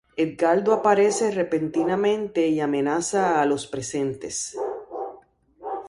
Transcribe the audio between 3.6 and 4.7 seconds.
presentes.